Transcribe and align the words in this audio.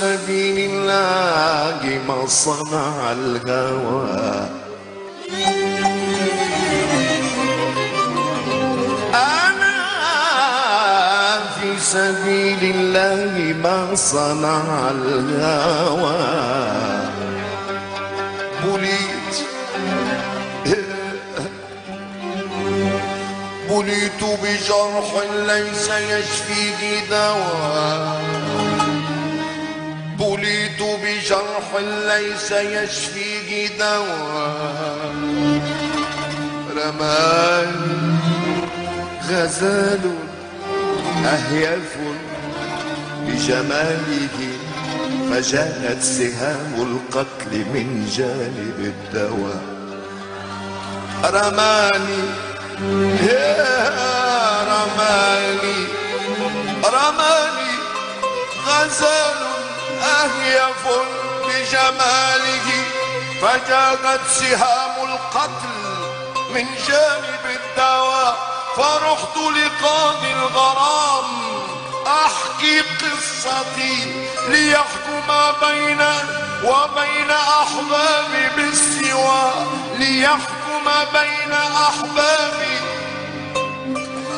سبيل 0.00 0.58
الله 0.70 2.00
ما 2.08 2.26
صنع 2.26 3.12
الهوى. 3.12 4.48
أنا 9.14 9.76
في 11.60 11.70
سبيل 11.80 12.62
الله 12.74 13.34
ما 13.62 13.94
صنع 13.94 14.64
الهوى. 14.90 16.24
بليت 18.64 19.34
بليت 23.70 24.22
بجرح 24.42 25.08
ليس 25.46 25.88
يشفيه 25.88 26.80
دواء. 27.10 28.09
ليس 31.80 32.52
يشفيه 32.52 33.68
دواء 33.78 35.14
رماني 36.76 38.16
غزال 39.30 40.14
أهيف 41.24 41.96
بجماله 43.26 44.38
فجاءت 45.30 46.02
سهام 46.02 46.74
القتل 46.76 47.52
من 47.74 48.08
جانب 48.16 48.78
الدواء. 48.78 49.62
رماني 51.24 52.22
يا 53.22 53.66
رماني 54.72 55.80
رماني 56.84 57.72
غزال 58.66 59.40
أهيف 60.02 60.84
بجماله 61.50 62.84
فجاءت 63.42 64.20
سهام 64.30 65.08
القتل 65.08 65.80
من 66.54 66.66
جانب 66.88 67.44
الدواء 67.60 68.36
فرحت 68.76 69.36
لقاضي 69.36 70.32
الغرام 70.32 71.24
أحكي 72.06 72.80
قصتي 72.80 74.26
ليحكم 74.48 75.28
بين 75.62 76.00
وبين 76.64 77.30
احبابي 77.30 78.48
بالسوى 78.56 79.52
ليحكم 79.98 80.84
بين 81.12 81.52
احبابي 81.52 82.78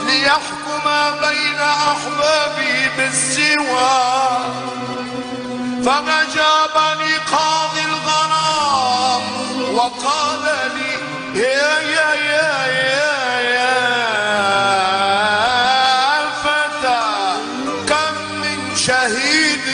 ليحكم 0.07 0.85
بين 1.21 1.61
أحبابي 1.61 2.89
بالسوى 2.97 4.33
فأجابني 6.75 7.17
قاضي 7.17 7.85
الغرام 7.85 9.23
وقال 9.75 10.45
لي 10.75 10.93
يا 11.41 11.81
يا 11.81 12.15
يا 12.15 12.67
يا 12.67 13.41
يا 13.41 13.77
فتى 16.45 17.05
كم 17.89 18.15
من 18.41 18.77
شهيد 18.77 19.67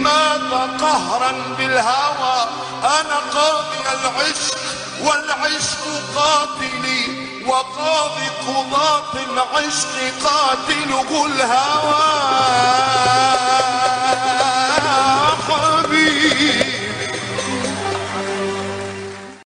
مات 0.00 0.50
قهرا 0.80 1.32
بالهوى. 1.58 2.38
أنا 2.84 3.18
قاضي 3.34 3.78
العشق 3.92 4.58
والعشق 5.00 5.84
قاتلي 6.16 7.02
وقاضي 7.46 8.28
قضاة 8.46 9.12
العشق 9.14 9.94
قاتله 10.24 11.26
الهوى. 11.26 12.09